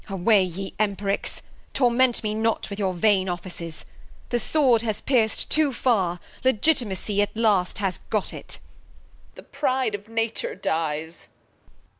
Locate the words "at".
7.21-7.37